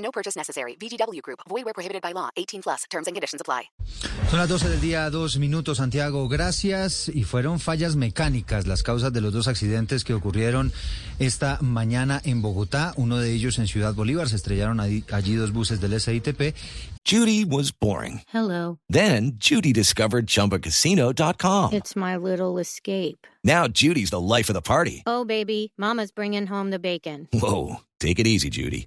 [0.00, 0.76] No purchase necessary.
[0.76, 1.40] VGW Group.
[1.48, 2.30] Void where prohibited by law.
[2.36, 2.84] 18 plus.
[2.90, 3.70] Terms and conditions apply.
[4.30, 6.28] Son las 12 del día, dos minutos, Santiago.
[6.28, 7.08] Gracias.
[7.08, 10.72] Y fueron fallas mecánicas las causas de los dos accidentes que ocurrieron
[11.18, 12.92] esta mañana en Bogotá.
[12.96, 14.28] Uno de ellos en Ciudad Bolívar.
[14.28, 16.54] Se estrellaron allí, allí dos buses del SITP.
[17.04, 18.20] Judy was boring.
[18.32, 18.78] Hello.
[18.88, 21.72] Then Judy discovered ChumbaCasino.com.
[21.72, 23.26] It's my little escape.
[23.42, 25.02] Now Judy's the life of the party.
[25.06, 27.26] Oh, baby, Mama's bringing home the bacon.
[27.32, 28.86] Whoa, take it easy, Judy.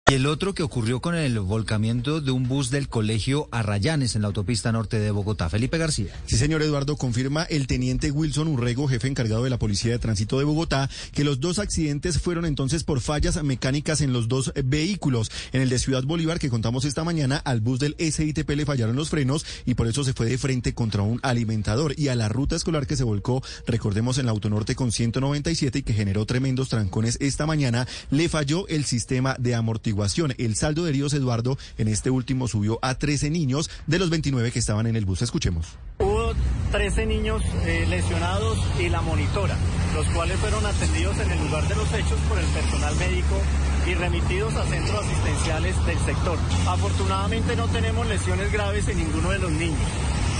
[0.11, 4.23] Y el otro que ocurrió con el volcamiento de un bus del colegio Arrayanes en
[4.23, 5.49] la autopista norte de Bogotá.
[5.49, 6.11] Felipe García.
[6.25, 10.37] Sí, señor Eduardo, confirma el teniente Wilson Urrego, jefe encargado de la Policía de Tránsito
[10.37, 15.31] de Bogotá, que los dos accidentes fueron entonces por fallas mecánicas en los dos vehículos.
[15.53, 18.97] En el de Ciudad Bolívar, que contamos esta mañana, al bus del SITP le fallaron
[18.97, 21.97] los frenos y por eso se fue de frente contra un alimentador.
[21.97, 25.83] Y a la ruta escolar que se volcó, recordemos, en la Autonorte con 197 y
[25.83, 30.00] que generó tremendos trancones esta mañana, le falló el sistema de amortiguación.
[30.37, 34.51] El saldo de heridos, Eduardo, en este último subió a 13 niños de los 29
[34.51, 35.21] que estaban en el bus.
[35.21, 35.77] Escuchemos.
[35.99, 36.33] Hubo
[36.71, 39.55] 13 niños eh, lesionados y la monitora,
[39.93, 43.39] los cuales fueron atendidos en el lugar de los hechos por el personal médico
[43.87, 46.37] y remitidos a centros asistenciales del sector.
[46.67, 49.79] Afortunadamente no tenemos lesiones graves en ninguno de los niños.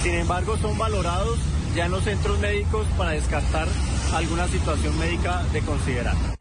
[0.01, 1.37] Sin embargo, son valorados
[1.75, 3.67] ya en los centros médicos para descartar
[4.13, 6.40] alguna situación médica de considerar.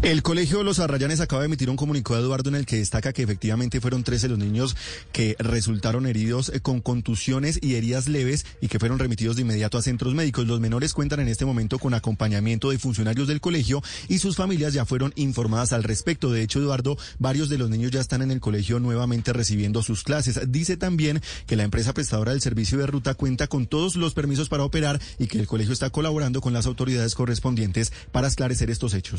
[0.00, 3.24] El Colegio Los Arrayanes acaba de emitir un comunicado, Eduardo, en el que destaca que
[3.24, 4.76] efectivamente fueron 13 los niños
[5.10, 9.76] que resultaron heridos eh, con contusiones y heridas leves y que fueron remitidos de inmediato
[9.76, 10.46] a centros médicos.
[10.46, 14.72] Los menores cuentan en este momento con acompañamiento de funcionarios del colegio y sus familias
[14.72, 16.30] ya fueron informadas al respecto.
[16.30, 20.04] De hecho, Eduardo, varios de los niños ya están en el colegio nuevamente recibiendo sus
[20.04, 20.40] clases.
[20.46, 24.48] Dice también que la empresa prestadora del servicio de ruta cuenta con todos los permisos
[24.48, 28.94] para operar y que el colegio está colaborando con las autoridades correspondientes para esclarecer estos
[28.94, 29.18] hechos.